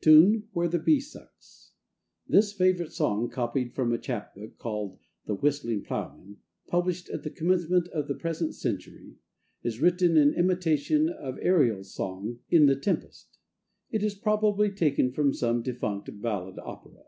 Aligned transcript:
Tune, 0.00 0.46
Where 0.52 0.68
the 0.68 0.78
bee 0.78 1.00
sucks. 1.00 1.72
[THIS 2.28 2.52
favourite 2.52 2.92
song, 2.92 3.28
copied 3.28 3.72
from 3.74 3.92
a 3.92 3.98
chap 3.98 4.32
book 4.32 4.56
called 4.56 5.00
The 5.26 5.34
Whistling 5.34 5.82
Ploughman, 5.82 6.36
published 6.68 7.10
at 7.10 7.24
the 7.24 7.32
commencement 7.32 7.88
of 7.88 8.06
the 8.06 8.14
present 8.14 8.54
century, 8.54 9.16
is 9.64 9.80
written 9.80 10.16
in 10.16 10.34
imitation 10.34 11.08
of 11.08 11.36
Ariel's 11.42 11.92
song, 11.96 12.38
in 12.48 12.66
the 12.66 12.76
Tempest. 12.76 13.38
It 13.90 14.04
is 14.04 14.14
probably 14.14 14.70
taken 14.70 15.10
from 15.10 15.34
some 15.34 15.62
defunct 15.62 16.10
ballad 16.22 16.60
opera. 16.60 17.02